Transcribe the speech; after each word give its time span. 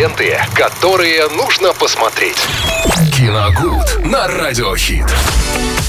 Ленты, 0.00 0.38
которые 0.54 1.28
нужно 1.28 1.74
посмотреть. 1.74 2.38
Киногуд 3.14 4.02
на 4.06 4.26
радиохит. 4.28 5.04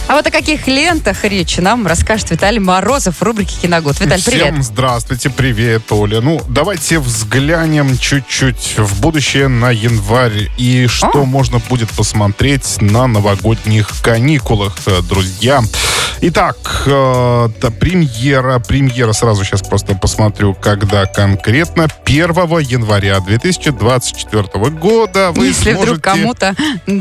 А 0.10 0.16
вот 0.16 0.28
о 0.28 0.32
каких 0.32 0.68
лентах 0.68 1.24
речь 1.24 1.56
нам 1.56 1.88
расскажет 1.88 2.32
Виталий 2.32 2.60
Морозов 2.60 3.20
в 3.20 3.24
рубрике 3.24 3.56
«Киногуд». 3.62 3.98
Виталий, 4.02 4.22
привет. 4.22 4.48
Всем 4.48 4.64
здравствуйте, 4.64 5.30
привет, 5.30 5.90
Оля. 5.94 6.20
Ну, 6.20 6.42
давайте 6.50 7.00
взглянем 7.00 7.98
чуть-чуть 7.98 8.74
в 8.78 9.00
будущее 9.00 9.48
на 9.48 9.72
январь 9.72 10.50
и 10.58 10.88
что 10.88 11.22
О. 11.22 11.26
можно 11.26 11.60
будет 11.60 11.90
посмотреть 11.92 12.82
на 12.82 13.08
новогодних 13.08 14.02
каникулах, 14.02 14.76
э, 14.88 15.02
друзья. 15.04 15.62
Итак, 16.24 16.84
э, 16.86 17.50
да, 17.62 17.72
премьера, 17.72 18.60
премьера, 18.60 19.14
сразу 19.14 19.46
сейчас 19.46 19.62
просто 19.62 19.96
посмотрю, 19.96 20.54
когда 20.54 21.06
конкретно, 21.06 21.88
1 22.06 22.60
января 22.60 23.22
2024 24.02 24.70
года 24.72 25.32
вы 25.32 25.48
Если 25.48 25.74
сможете... 25.74 25.84
вдруг 25.84 26.02
кому-то 26.04 26.56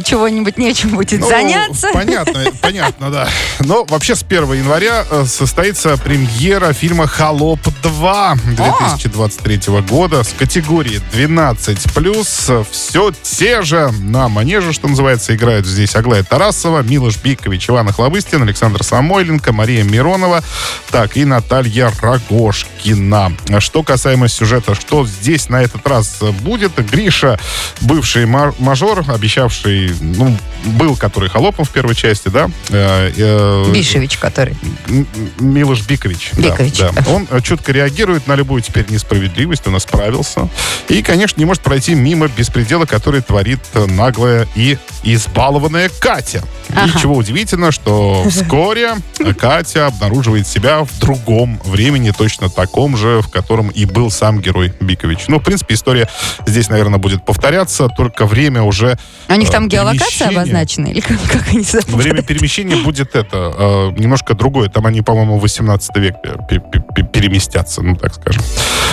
чего-нибудь 0.05 0.59
нечем 0.59 0.91
будет 0.91 1.21
Ну, 1.21 1.29
заняться. 1.29 1.89
Понятно, 1.93 2.45
понятно, 2.61 3.11
да. 3.11 3.29
Но 3.61 3.85
вообще 3.85 4.15
с 4.15 4.23
1 4.23 4.53
января 4.53 5.05
э, 5.11 5.25
состоится 5.27 5.97
премьера 5.97 6.73
фильма 6.73 7.07
«Холоп 7.07 7.61
2» 7.83 8.39
2023 8.57 9.81
года 9.89 10.23
с 10.23 10.33
категории 10.33 11.01
12+. 11.13 12.67
Все 12.71 13.13
те 13.23 13.63
же 13.63 13.91
на 14.01 14.29
манеже, 14.29 14.73
что 14.73 14.89
называется, 14.89 15.35
играют 15.35 15.67
здесь 15.67 15.95
Аглая 15.97 16.23
Тарасова, 16.23 16.83
Милош 16.83 17.17
Бикович, 17.19 17.71
Иван 17.71 17.89
Охлобыстин, 17.89 18.43
Александр 18.43 18.85
Самойленко, 18.85 19.53
Мария 19.53 19.83
Миронова, 19.85 20.43
так, 20.91 21.17
и 21.17 21.25
Наталья 21.25 21.93
Рогошкина. 22.01 23.33
Что 23.59 23.83
касаемо 23.83 24.29
сюжета, 24.29 24.75
что 24.75 25.07
здесь 25.07 25.49
на 25.49 25.63
этот 25.63 25.87
раз 25.87 26.19
будет, 26.43 26.73
Гриша, 26.91 27.39
бывший 27.80 28.27
ма- 28.27 28.55
мажор, 28.59 29.05
обещавший, 29.09 29.93
ну, 30.01 30.37
был 30.65 30.96
который 30.96 31.29
Холопом 31.30 31.65
в 31.65 31.71
первой 31.71 31.95
части, 31.95 32.29
да? 32.29 32.51
Э, 32.71 33.10
э, 33.16 33.71
Бишевич, 33.73 34.19
который. 34.19 34.57
Милош 35.38 35.83
Бикович. 35.87 36.30
да, 36.33 36.51
Бикович. 36.51 36.79
Да, 36.79 36.93
Он 37.09 37.27
э, 37.30 37.41
чутко 37.41 37.73
реагирует 37.73 38.27
на 38.27 38.35
любую 38.35 38.63
теперь 38.63 38.87
несправедливость, 38.91 39.66
он 39.66 39.77
исправился. 39.77 40.49
И, 40.88 41.02
конечно, 41.02 41.38
не 41.41 41.45
может 41.46 41.63
пройти 41.63 41.95
мимо 41.95 42.29
беспредела, 42.29 42.85
который 42.85 43.23
творит 43.23 43.61
наглая 43.74 44.46
и 44.55 44.79
избалованная 45.02 45.90
Катя. 46.01 46.43
Ага. 46.74 46.87
И 46.87 47.01
чего 47.01 47.16
удивительно, 47.16 47.73
что 47.73 48.24
вскоре 48.29 48.95
Катя 49.38 49.87
обнаруживает 49.87 50.46
себя 50.46 50.84
в 50.84 50.98
другом 50.98 51.60
времени, 51.65 52.12
точно 52.16 52.48
таком 52.48 52.96
же, 52.96 53.21
в 53.23 53.28
котором 53.28 53.68
и 53.68 53.84
был 53.84 54.10
сам 54.10 54.40
герой 54.40 54.73
Бикович. 54.80 55.24
Ну, 55.28 55.38
в 55.38 55.43
принципе, 55.43 55.74
история 55.74 56.09
здесь, 56.46 56.68
наверное, 56.68 56.98
будет 56.98 57.24
повторяться, 57.24 57.88
только 57.88 58.26
время 58.26 58.62
уже 58.62 58.98
У 59.28 59.34
них 59.34 59.51
там 59.51 59.66
э, 59.66 59.68
геолокация 59.68 60.28
обозначена? 60.28 60.87
Или 60.87 61.01
как, 61.01 61.18
как 61.30 61.48
они 61.48 61.65
сюда 61.65 61.82
Время 61.88 62.23
перемещения 62.23 62.76
будет 62.76 63.16
это, 63.16 63.52
э, 63.56 63.90
немножко 63.98 64.34
другое. 64.34 64.69
Там 64.69 64.87
они, 64.87 65.03
по-моему, 65.03 65.38
в 65.38 65.43
18 65.43 65.97
век 65.97 66.15
пе- 66.48 66.60
пе- 66.60 66.82
пе- 66.94 67.03
переместятся, 67.03 67.82
ну 67.82 67.97
так 67.97 68.15
скажем. 68.15 68.43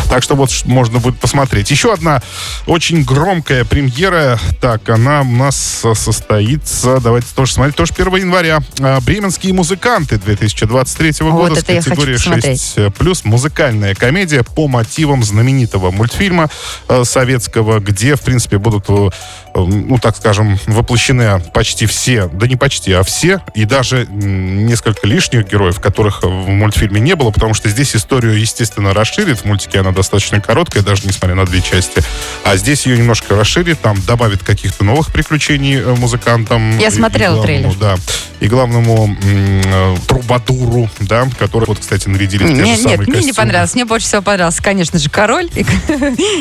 Так 0.09 0.23
что 0.23 0.35
вот 0.35 0.49
можно 0.65 0.99
будет 0.99 1.19
посмотреть. 1.19 1.69
Еще 1.71 1.93
одна 1.93 2.21
очень 2.65 3.03
громкая 3.03 3.65
премьера. 3.65 4.39
Так, 4.61 4.89
она 4.89 5.21
у 5.21 5.25
нас 5.25 5.81
э, 5.83 5.93
состоится, 5.97 6.99
давайте 6.99 7.27
тоже 7.35 7.53
смотреть, 7.53 7.75
тоже 7.75 7.93
1 7.97 8.15
января. 8.15 8.59
Э, 8.79 8.99
Бременские 9.01 9.53
музыканты 9.53 10.17
2023 10.17 11.13
Вот 11.21 11.31
года 11.33 11.55
хочу 11.55 11.89
категории 11.89 12.13
посмотреть. 12.13 12.73
6 12.75 12.93
плюс 12.93 13.25
музыкальная 13.25 13.95
комедия 13.95 14.43
по 14.43 14.67
мотивам 14.67 15.23
знаменитого 15.23 15.91
мультфильма 15.91 16.49
э, 16.87 17.03
советского, 17.03 17.79
где, 17.79 18.15
в 18.15 18.21
принципе, 18.21 18.57
будут, 18.57 18.85
э, 18.89 19.09
э, 19.53 19.59
ну, 19.59 19.97
так 19.97 20.15
скажем, 20.17 20.59
воплощены 20.67 21.41
почти 21.53 21.85
все, 21.85 22.27
да 22.27 22.47
не 22.47 22.55
почти, 22.55 22.93
а 22.93 23.03
все, 23.03 23.41
и 23.55 23.65
даже 23.65 24.05
несколько 24.07 25.07
лишних 25.07 25.49
героев, 25.49 25.79
которых 25.79 26.23
в 26.23 26.47
мультфильме 26.47 26.99
не 26.99 27.15
было, 27.15 27.31
потому 27.31 27.53
что 27.53 27.69
здесь 27.69 27.95
историю, 27.95 28.39
естественно, 28.39 28.93
расширит. 28.93 29.39
В 29.39 29.45
мультике 29.45 29.79
она 29.79 29.91
достаточно 29.91 30.39
короткая, 30.41 30.83
даже 30.83 31.05
несмотря 31.05 31.35
на 31.35 31.45
две 31.45 31.61
части. 31.61 32.03
А 32.43 32.55
здесь 32.57 32.85
ее 32.85 32.97
немножко 32.97 33.35
расширит, 33.35 33.79
там 33.81 34.01
добавит 34.05 34.43
каких-то 34.43 34.83
новых 34.83 35.11
приключений 35.11 35.81
музыкантам. 35.95 36.77
Я 36.79 36.91
смотрела 36.91 37.35
главному, 37.35 37.73
трейлер. 37.73 37.77
Да. 37.79 37.95
И 38.39 38.47
главному 38.47 39.15
э, 39.23 39.95
трубадуру, 40.07 40.89
да, 40.99 41.27
который, 41.39 41.65
вот, 41.65 41.79
кстати, 41.79 42.07
нарядили 42.07 42.43
в 42.43 42.47
те 42.47 42.53
Не- 42.53 42.59
же 42.59 42.65
нет, 42.65 42.79
самые 42.81 43.07
мне 43.07 43.23
не 43.23 43.33
понравилось. 43.33 43.73
Мне 43.73 43.85
больше 43.85 44.05
всего 44.07 44.21
понравился, 44.21 44.61
конечно 44.61 44.99
же, 44.99 45.09
король. 45.09 45.49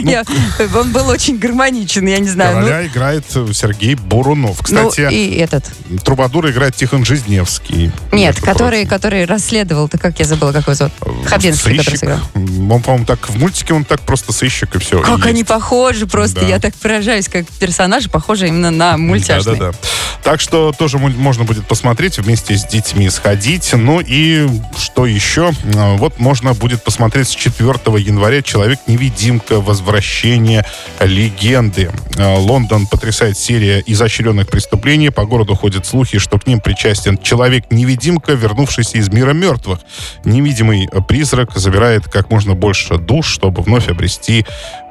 Ну, 0.03 0.79
Он 0.79 0.93
был 0.93 1.09
очень 1.09 1.39
гармоничен, 1.39 2.07
я 2.07 2.19
не 2.19 2.29
знаю. 2.29 2.57
ну- 2.59 2.67
Короля 2.67 2.87
играет 2.87 3.25
э, 3.35 3.49
Сергей 3.53 3.95
Бурунов. 3.95 4.59
Ну, 4.71 4.89
Кстати, 4.91 5.13
и 5.13 5.37
этот. 5.37 5.65
Трубадура 6.05 6.51
играет 6.51 6.77
Тихон 6.77 7.05
Жизневский. 7.05 7.91
Нет, 8.13 8.41
который, 8.41 8.85
который 8.87 9.25
расследовал, 9.25 9.89
ты 9.89 9.99
как 9.99 10.19
я 10.19 10.25
забыла, 10.27 10.53
как 10.53 10.65
его 10.65 10.75
зовут? 10.75 10.93
Хабенский, 11.27 11.79
который 11.79 11.97
сыграл. 11.99 12.19
Он, 12.35 12.83
по-моему, 12.83 13.07
так 13.07 13.29
в 13.29 13.39
мультике 13.39 13.73
он 13.75 13.85
так 13.85 14.01
просто 14.01 14.33
сыщик 14.33 14.75
и 14.75 14.79
все. 14.79 15.01
Как 15.01 15.25
они 15.27 15.45
похожи 15.45 16.07
просто. 16.07 16.45
Я 16.45 16.59
так 16.59 16.75
поражаюсь, 16.75 17.29
как 17.29 17.47
персонажи 17.47 18.09
похожи 18.11 18.49
именно 18.49 18.71
на 18.71 18.97
мультяшные. 18.97 19.57
Да, 19.57 19.67
да, 19.67 19.73
да. 19.73 19.79
Так 20.23 20.41
что 20.41 20.73
тоже 20.77 20.99
можно 20.99 21.45
будет 21.45 21.67
посмотреть, 21.67 21.86
вместе 21.95 22.57
с 22.57 22.65
детьми 22.65 23.09
сходить. 23.11 23.73
Ну 23.73 24.01
и 24.01 24.49
что 24.77 25.07
еще? 25.07 25.53
А, 25.77 25.97
Вот 25.97 26.19
можно 26.19 26.53
будет 26.53 26.83
посмотреть 26.83 27.29
с 27.29 27.35
4 27.35 27.69
января 27.99 28.43
«Человек-невидимка. 28.43 29.61
Возвращение 29.61 30.65
легенды». 31.01 31.93
А, 32.19 32.35
Лондон 32.39 32.89
потрясает 32.89 33.39
серия 33.39 33.83
изощренных 33.87 34.49
преступлений. 34.49 35.11
По 35.11 35.27
городу 35.27 35.55
ходят 35.55 35.87
слухи, 35.87 36.19
что 36.19 36.41
к 36.41 36.47
ним 36.49 36.61
причастен 36.61 37.19
человек-невидимка, 37.19 38.33
вернувшийся 38.33 38.99
из 38.99 39.09
мира 39.09 39.33
мертвых. 39.33 39.79
Невидимый 40.25 40.89
призрак 41.07 41.57
забирает 41.57 42.09
как 42.09 42.31
можно 42.31 42.55
больше 42.55 42.99
душ, 42.99 43.29
чтобы 43.29 43.63
вновь 43.63 43.89
обрести 43.89 44.45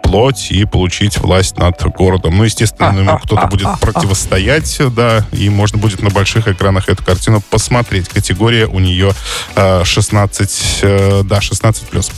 плоть 0.06 0.52
и 0.52 0.66
получить 0.66 1.18
власть 1.18 1.58
над 1.58 1.82
городом. 1.96 2.38
Ну, 2.38 2.44
естественно, 2.44 3.20
кто-то 3.24 3.48
будет 3.48 3.68
противостоять, 3.80 4.80
да, 4.96 5.26
и 5.32 5.50
можно 5.50 5.78
будет 5.78 6.02
на 6.02 6.10
больших 6.10 6.48
экранах 6.48 6.90
эту 6.90 7.04
картину 7.04 7.42
посмотреть. 7.42 8.10
Категория 8.10 8.68
у 8.68 8.80
нее 8.80 9.14
э, 9.56 9.84
16, 9.84 10.80
э, 10.82 11.22
да, 11.26 11.42
16 11.42 11.84
плюс. 11.90 12.12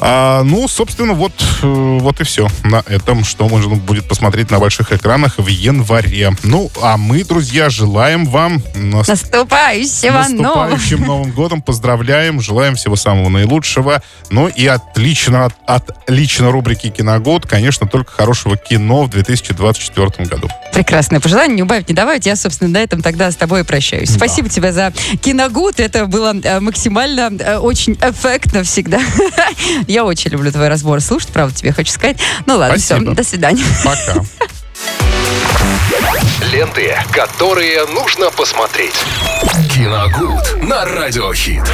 А, 0.00 0.42
ну, 0.42 0.66
собственно, 0.68 1.12
вот, 1.12 1.32
э, 1.62 1.66
вот 2.00 2.20
и 2.20 2.24
все 2.24 2.48
на 2.64 2.82
этом, 2.86 3.24
что 3.24 3.48
можно 3.48 3.76
будет 3.76 4.08
посмотреть 4.08 4.50
на 4.50 4.58
больших 4.58 4.92
экранах 4.92 5.34
в 5.38 5.46
январе. 5.46 6.32
Ну, 6.42 6.70
а 6.82 6.96
мы, 6.96 7.24
друзья, 7.24 7.68
желаем 7.68 8.24
вам 8.26 8.62
нас- 8.74 9.08
Наступающего 9.08 10.12
наступающим 10.12 11.02
Новым 11.02 11.30
годом. 11.32 11.62
Поздравляем, 11.62 12.40
желаем 12.40 12.76
всего 12.76 12.96
самого 12.96 13.28
наилучшего. 13.28 14.02
Ну 14.30 14.48
и 14.48 14.66
отлично, 14.66 15.46
от, 15.46 15.54
отлично 15.66 16.50
рубрики 16.50 16.88
«Киногод», 16.88 17.33
конечно, 17.42 17.86
только 17.86 18.12
хорошего 18.12 18.56
кино 18.56 19.02
в 19.02 19.10
2024 19.10 20.28
году. 20.28 20.48
Прекрасное 20.72 21.20
пожелание, 21.20 21.56
не 21.56 21.62
убавить, 21.62 21.88
не 21.88 21.94
добавить. 21.94 22.26
Я, 22.26 22.36
собственно, 22.36 22.70
на 22.70 22.78
этом 22.78 23.02
тогда 23.02 23.30
с 23.30 23.36
тобой 23.36 23.60
и 23.60 23.64
прощаюсь. 23.64 24.10
Да. 24.10 24.16
Спасибо 24.16 24.48
тебе 24.48 24.72
за 24.72 24.92
киногуд. 25.22 25.80
Это 25.80 26.06
было 26.06 26.34
э, 26.42 26.60
максимально 26.60 27.30
э, 27.38 27.58
очень 27.58 27.94
эффектно 27.94 28.62
всегда. 28.62 29.00
Я 29.88 30.04
очень 30.04 30.30
люблю 30.30 30.50
твой 30.52 30.68
разбор 30.68 31.00
слушать, 31.00 31.30
правда, 31.30 31.54
тебе 31.54 31.72
хочу 31.72 31.92
сказать. 31.92 32.18
Ну 32.46 32.56
ладно, 32.56 32.76
все, 32.76 32.94
Спасибо. 32.94 33.14
до 33.14 33.24
свидания. 33.24 33.64
Пока. 33.84 34.24
Ленты, 36.52 36.94
которые 37.12 37.86
нужно 37.86 38.30
посмотреть. 38.30 38.94
Киногуд 39.74 40.62
на 40.62 40.84
радиохит. 40.84 41.64